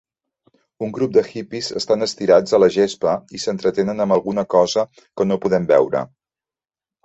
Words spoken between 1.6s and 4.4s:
estan estirats a la gespa i s'entretenen amb